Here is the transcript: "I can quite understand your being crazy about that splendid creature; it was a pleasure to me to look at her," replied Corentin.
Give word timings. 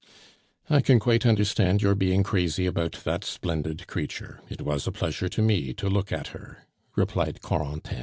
"I 0.67 0.81
can 0.81 0.99
quite 0.99 1.27
understand 1.27 1.83
your 1.83 1.93
being 1.93 2.23
crazy 2.23 2.65
about 2.65 2.93
that 3.03 3.23
splendid 3.23 3.85
creature; 3.85 4.41
it 4.49 4.63
was 4.63 4.87
a 4.87 4.91
pleasure 4.91 5.29
to 5.29 5.43
me 5.43 5.73
to 5.75 5.89
look 5.91 6.11
at 6.11 6.29
her," 6.29 6.65
replied 6.95 7.43
Corentin. 7.43 7.99